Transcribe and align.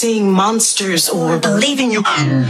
seeing 0.00 0.32
monsters 0.32 1.10
or 1.10 1.38
believing 1.38 1.90
you 1.90 2.02
mm. 2.02 2.48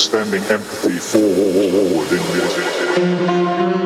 Extending 0.00 0.42
empathy 0.44 0.96
forward 0.96 2.08
in 2.10 2.22
music. 2.32 3.79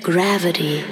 Gravity, 0.00 0.84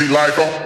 See 0.00 0.08
life. 0.08 0.59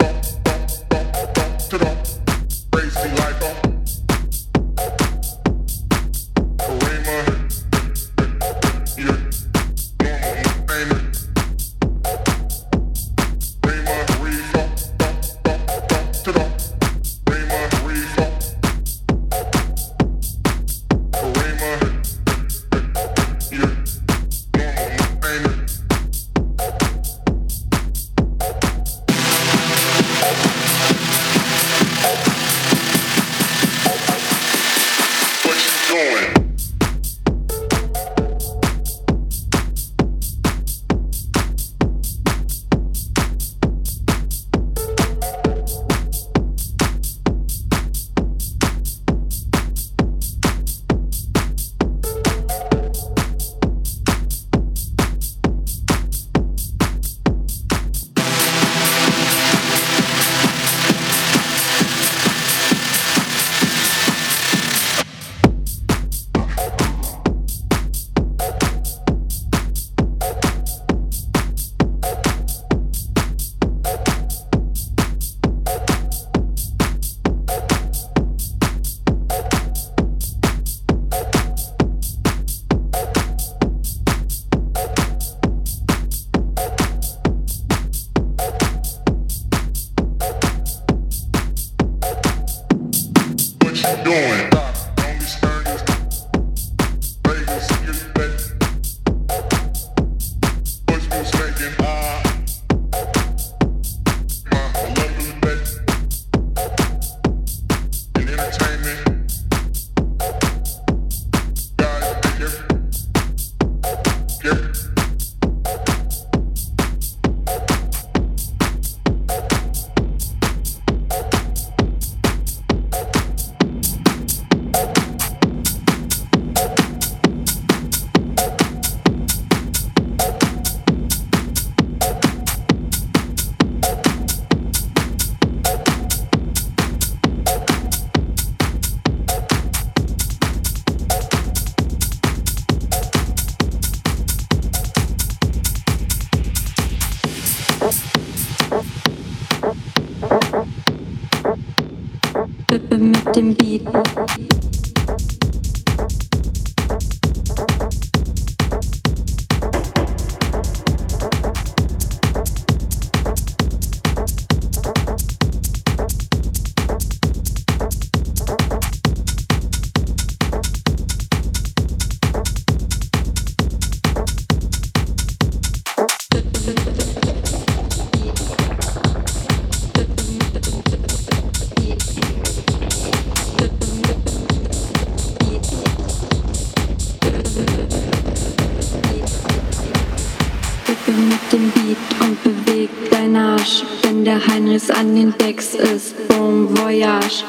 Spandex 195.34 195.74
ist 195.74 196.28
Bon 196.28 196.68
Voyage. 196.78 197.44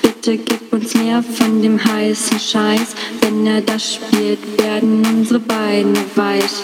Bitte 0.00 0.36
gib 0.38 0.72
uns 0.72 0.94
mehr 0.94 1.22
von 1.22 1.60
dem 1.60 1.82
heißen 1.82 2.38
Scheiß. 2.38 2.94
Wenn 3.20 3.46
er 3.46 3.60
das 3.62 3.94
spielt, 3.94 4.38
werden 4.62 5.04
unsere 5.06 5.40
Beine 5.40 5.94
weich. 6.14 6.62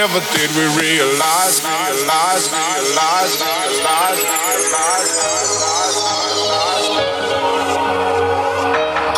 never 0.00 0.20
did 0.32 0.50
we 0.56 0.64
realize, 0.80 1.60
realize, 1.60 2.48
realize, 2.48 3.36
realize, 3.36 3.36
realize. 3.44 4.30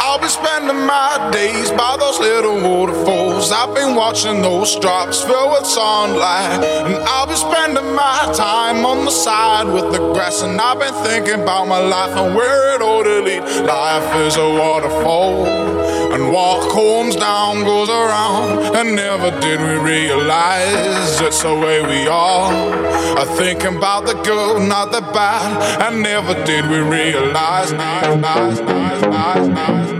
I'll 0.00 0.18
be 0.18 0.26
spending 0.26 0.84
my 0.84 1.30
days 1.30 1.70
by 1.70 1.96
those 2.00 2.18
little 2.18 2.60
waterfalls. 2.60 3.52
I've 3.52 3.72
been 3.76 3.94
watching 3.94 4.42
those 4.42 4.74
drops 4.80 5.22
fill 5.22 5.50
with 5.52 5.66
sunlight. 5.66 6.64
And 6.64 6.96
I'll 7.14 7.28
be 7.28 7.36
spending 7.36 7.94
my 7.94 8.32
time 8.34 8.84
on 8.84 9.04
the 9.04 9.12
side 9.12 9.68
with 9.72 9.92
the 9.92 10.00
grass. 10.12 10.42
And 10.42 10.60
I've 10.60 10.80
been 10.80 10.94
thinking 11.04 11.42
about 11.42 11.68
my 11.68 11.78
life 11.78 12.16
and 12.16 12.34
where 12.34 12.74
it 12.74 12.82
all 12.82 13.04
to 13.04 13.20
lead. 13.20 13.44
Life 13.64 14.16
is 14.26 14.36
a 14.36 14.48
waterfall 14.48 15.51
walk 16.32 16.72
homes 16.72 17.14
down 17.14 17.62
goes 17.62 17.90
around, 17.90 18.74
and 18.74 18.96
never 18.96 19.30
did 19.40 19.60
we 19.60 19.76
realize 19.76 21.20
it's 21.20 21.42
the 21.42 21.54
way 21.54 21.82
we 21.82 22.08
all 22.08 22.50
are 23.18 23.36
thinking 23.36 23.76
about 23.76 24.06
the 24.06 24.14
good, 24.14 24.66
not 24.66 24.90
the 24.92 25.02
bad, 25.12 25.82
and 25.82 26.02
never 26.02 26.32
did 26.44 26.66
we 26.70 26.78
realize. 26.78 27.70
Nice, 27.72 28.16
nice, 28.16 28.60
nice, 28.60 29.02
nice, 29.02 29.48
nice. 29.48 29.91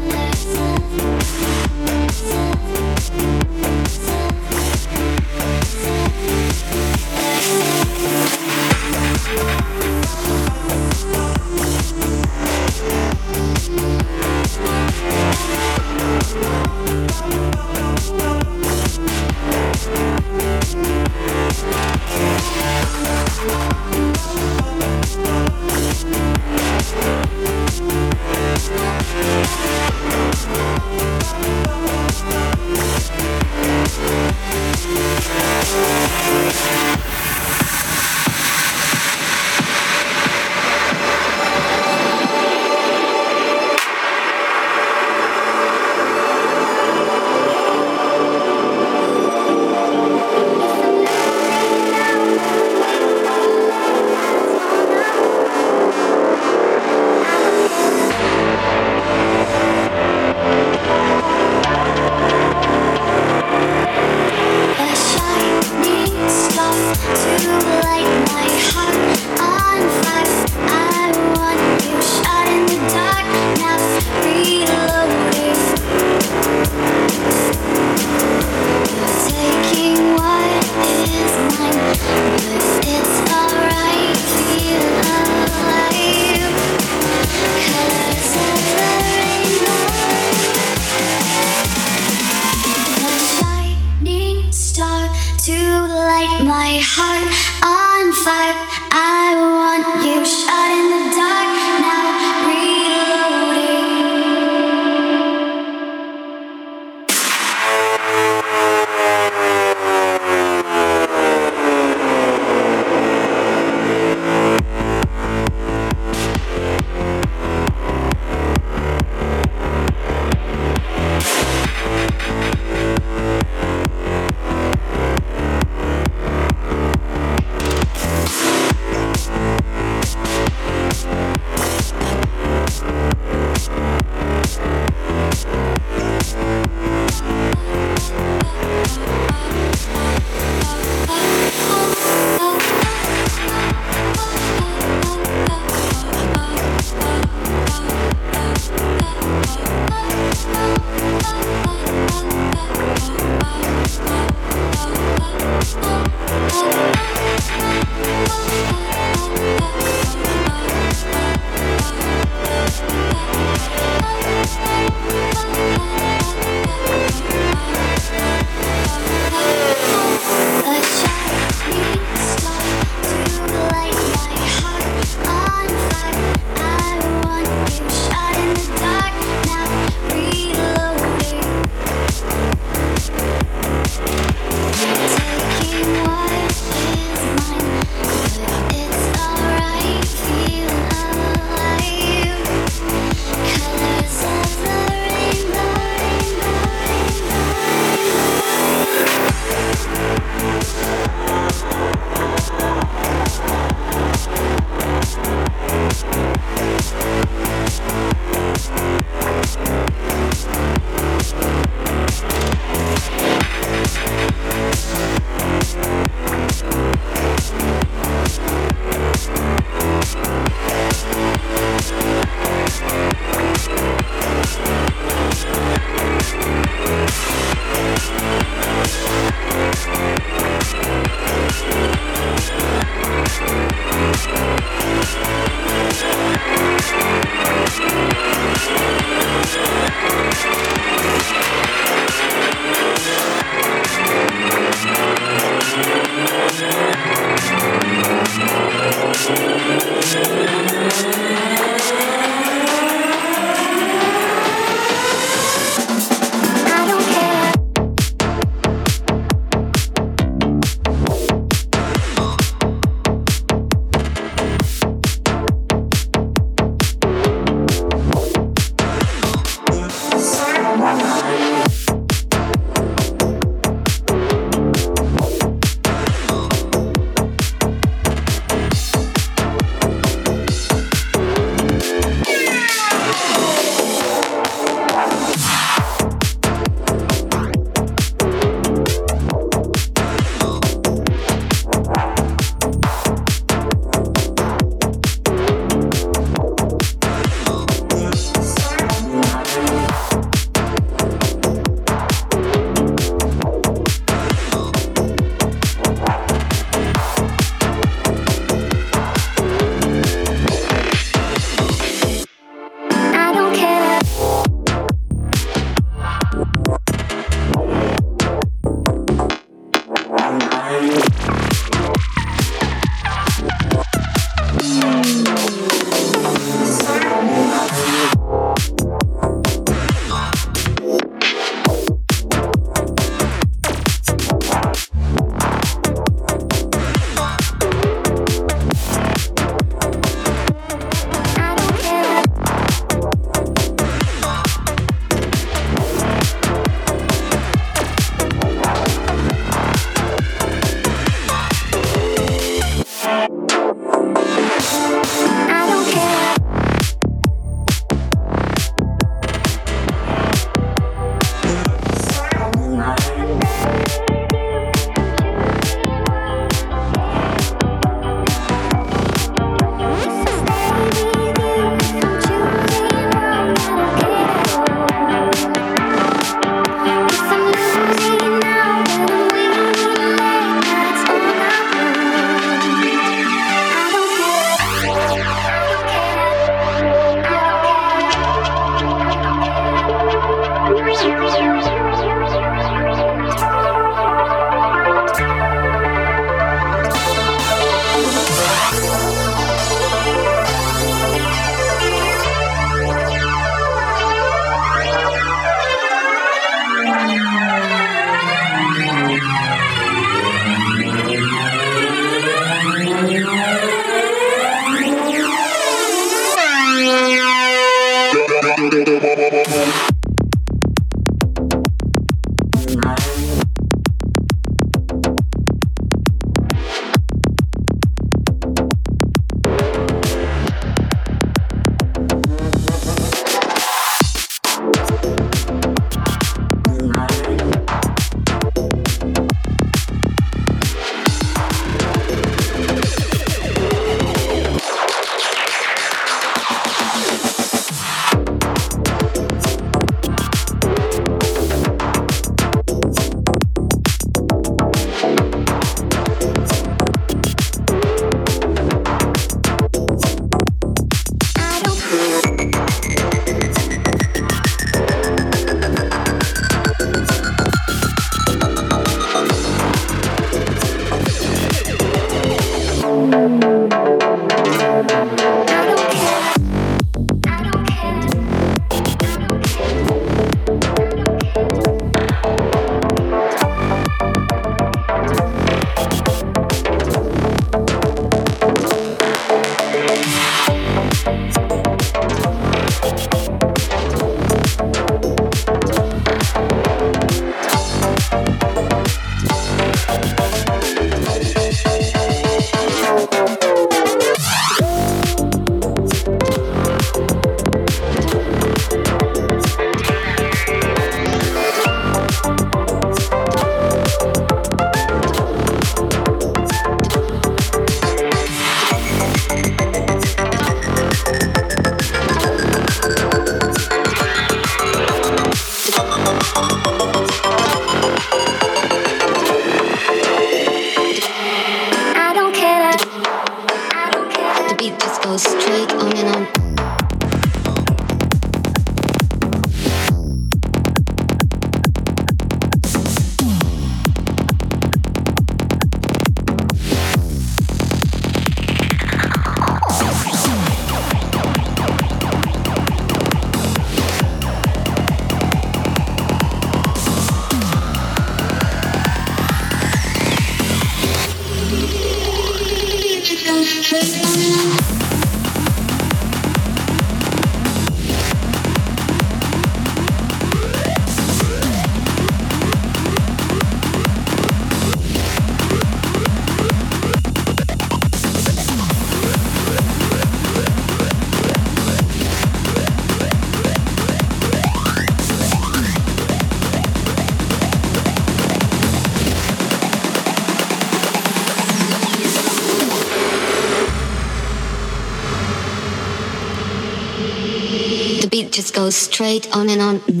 Goes 598.52 598.74
straight 598.74 599.28
on 599.36 599.48
and 599.48 599.62
on. 599.62 599.78
The 599.78 600.00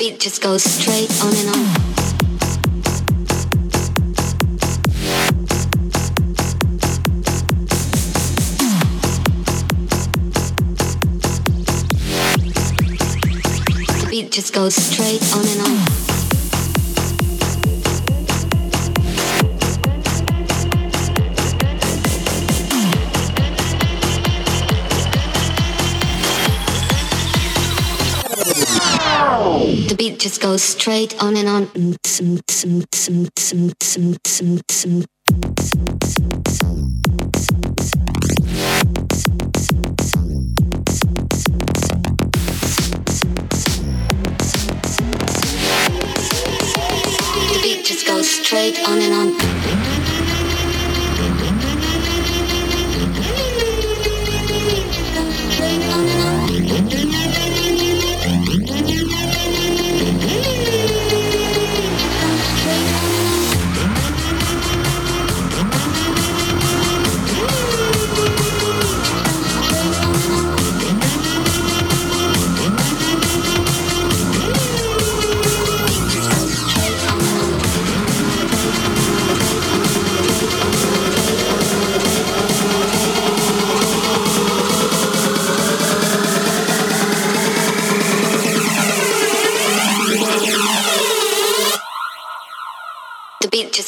beat 0.00 0.18
just 0.18 0.42
goes 0.42 0.64
straight 0.64 1.12
on 1.22 1.32
and 1.32 1.48
on. 1.54 1.99
Goes 14.60 14.74
straight 14.74 15.22
on 15.34 15.46
and 15.48 15.60
on. 15.62 15.76
The 29.88 29.94
beat 29.96 30.18
just 30.18 30.42
goes 30.42 30.62
straight 30.62 31.22
on 31.22 31.38
and 31.38 31.48
on. 31.48 31.66
Mm, 31.68 31.96
mm, 31.96 32.86
mm, 32.86 33.69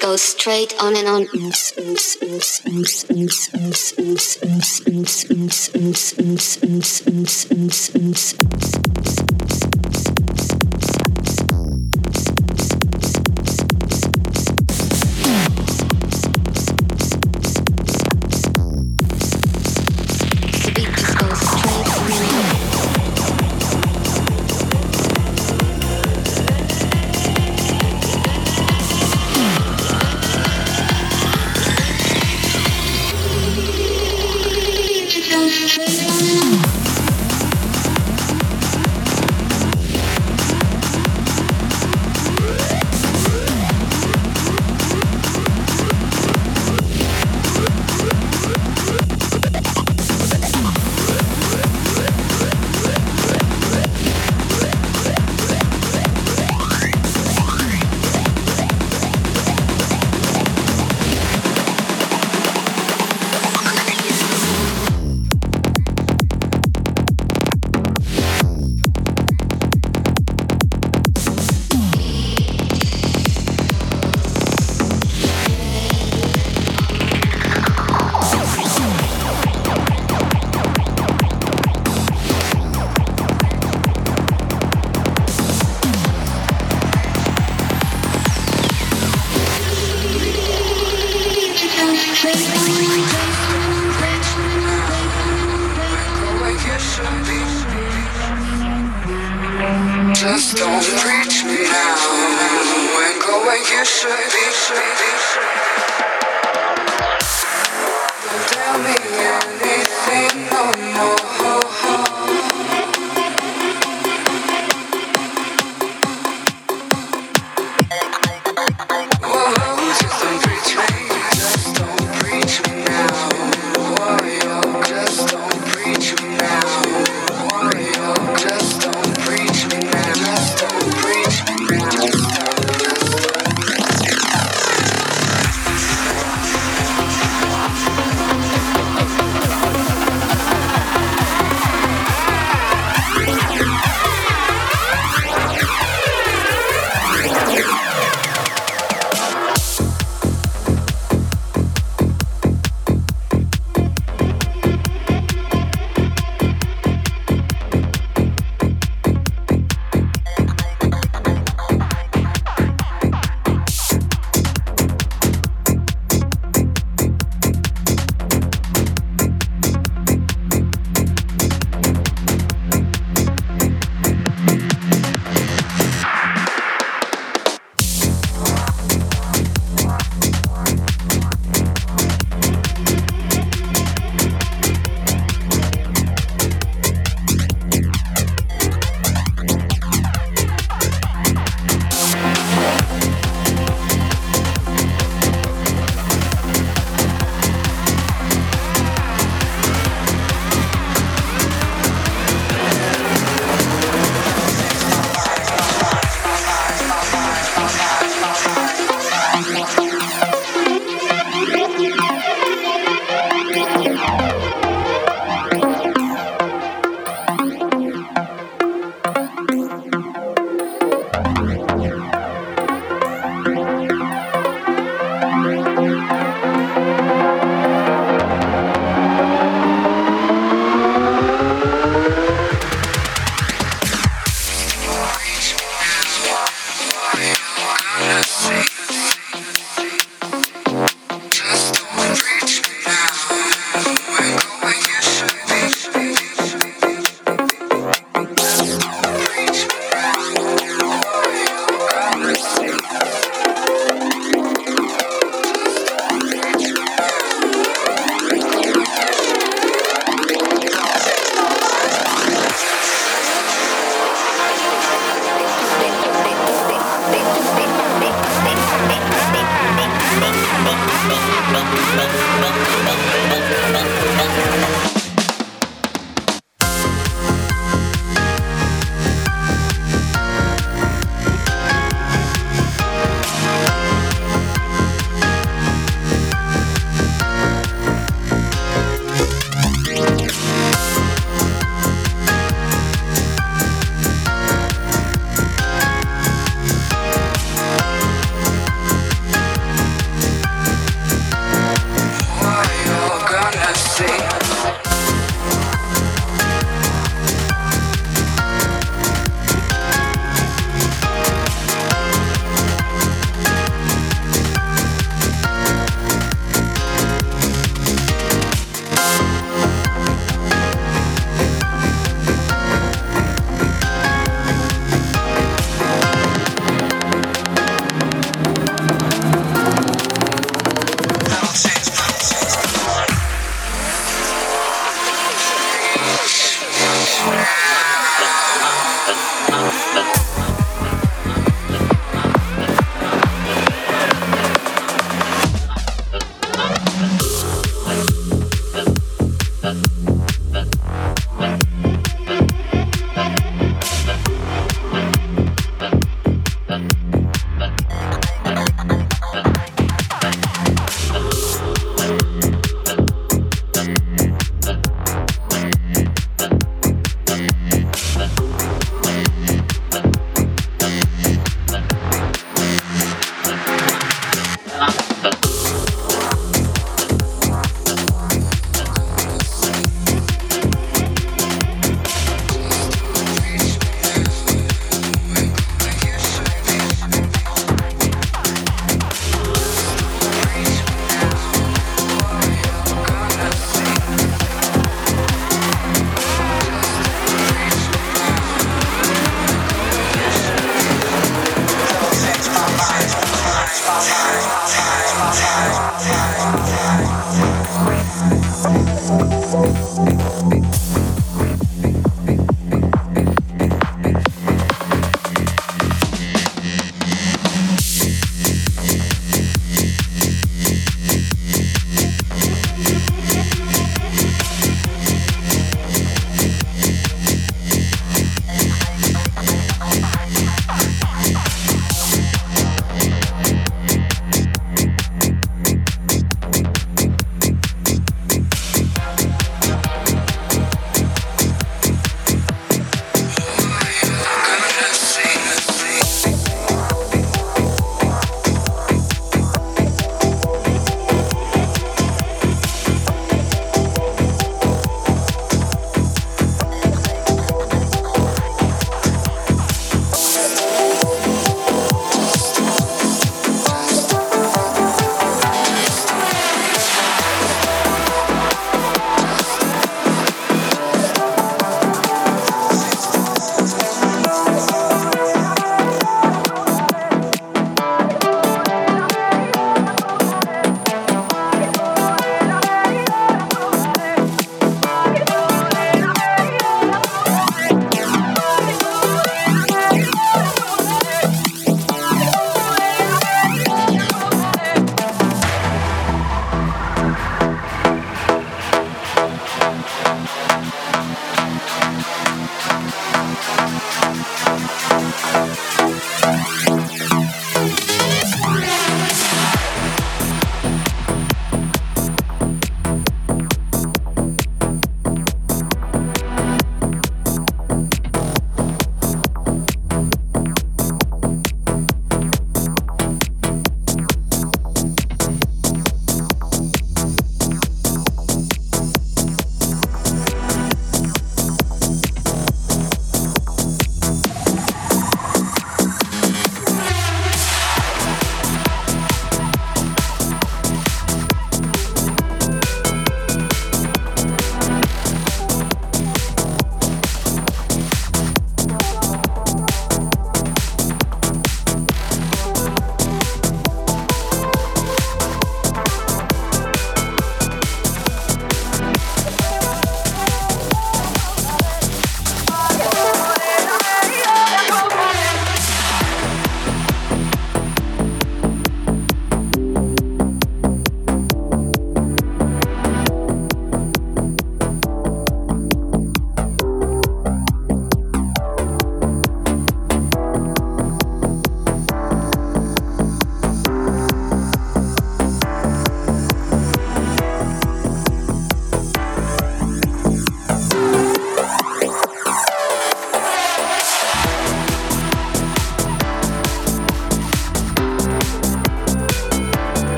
goes 0.00 0.22
straight 0.22 0.74
on 0.80 0.94
and 0.94 1.08
on. 1.08 1.26